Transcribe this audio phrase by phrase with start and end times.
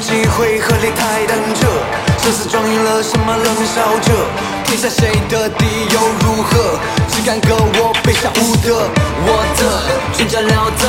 [0.00, 1.66] 机会和你太单着，
[2.22, 4.12] 这死装赢了什么冷笑着？
[4.64, 6.78] 天下谁的敌又如何？
[7.08, 8.88] 只敢割我背下无德，
[9.26, 9.60] 我的
[10.16, 10.88] 拳脚了得，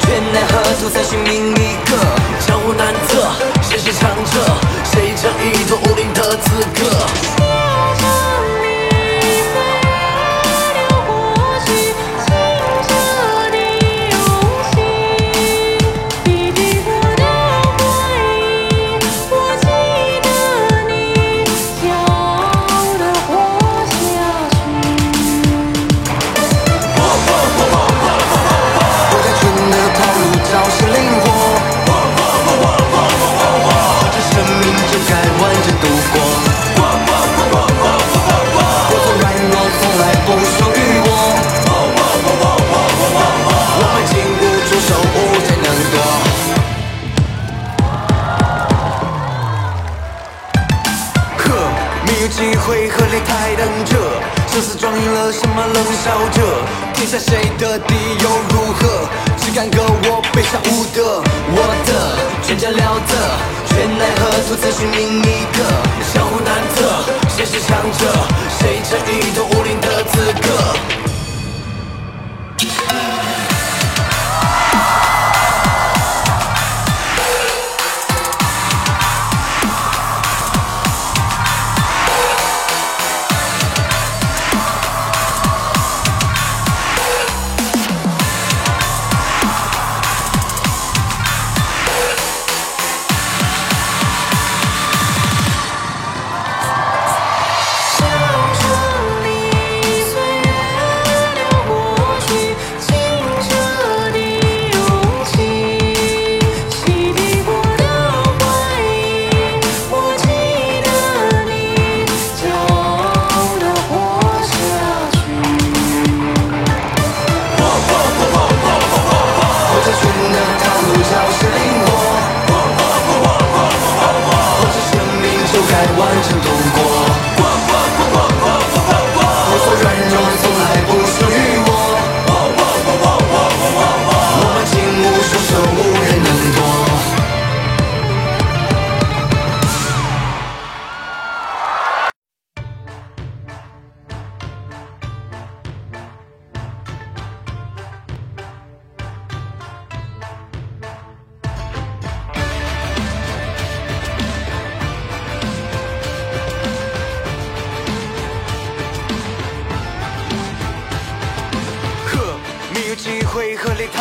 [0.00, 1.98] 却奈何徒在寻名一个，
[2.46, 4.54] 江湖难测，谁是强者？
[4.92, 7.31] 谁这一头武林的刺客？
[54.52, 56.42] 着，生死撞赢了什么冷笑着？
[56.92, 59.08] 天下谁的地又如何？
[59.38, 61.22] 只敢和我背下无德。
[61.54, 61.90] 我的
[62.42, 63.12] 全家了得，
[63.66, 65.64] 却奈何徒残性命一个。
[66.12, 66.80] 江湖难测，
[67.34, 68.12] 谁是强者？
[68.58, 71.11] 谁成一统武林的资格？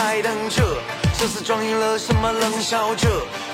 [0.01, 0.63] 还等着，
[1.13, 3.07] 生死撞赢了什么冷笑着？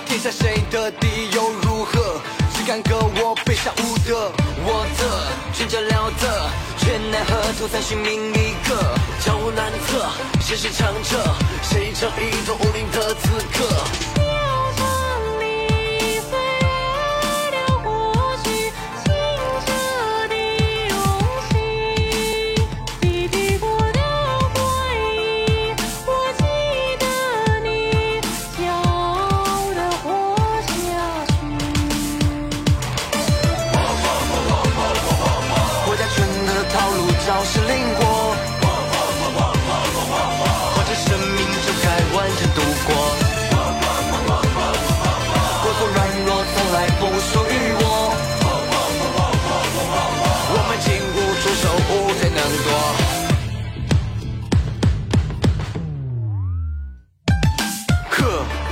[0.06, 2.22] 天下谁的敌又如何？
[2.56, 4.32] 只敢割我背下无德。
[4.66, 8.98] 我的全者了得，却奈何徒残性命一个。
[9.24, 10.06] 江湖难测，
[10.40, 11.36] 谁是强者？
[11.62, 14.17] 谁成一统武林的刺客？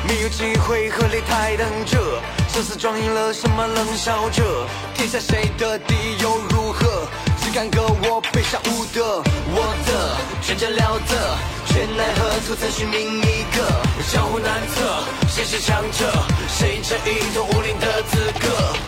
[0.08, 4.44] 没有机会和擂台等着，生死装赢了什么冷笑着？
[4.94, 7.08] 天下谁的地又如何？
[7.42, 9.24] 只敢跟我背下无德。
[9.48, 13.66] 我的全家了得，却奈何徒增虚名一个。
[14.12, 16.12] 江湖难测，谁是强者？
[16.48, 18.85] 谁这一统武林的资格？